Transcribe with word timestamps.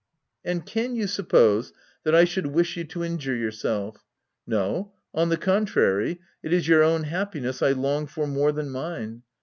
"And 0.43 0.65
can 0.65 0.95
you 0.95 1.05
suppose 1.05 1.73
that 2.05 2.15
I 2.15 2.23
should 2.25 2.47
wish 2.47 2.75
you 2.75 2.83
to 2.85 3.03
injure 3.03 3.35
yourself?— 3.35 4.03
No; 4.57 4.93
on 5.13 5.29
the 5.29 5.37
contrary, 5.37 6.19
it 6.41 6.51
is 6.51 6.67
your 6.67 6.81
own 6.81 7.03
happiness 7.03 7.61
I 7.61 7.73
long 7.73 8.07
for 8.07 8.25
more 8.25 8.51
than 8.51 8.71
mine. 8.71 9.21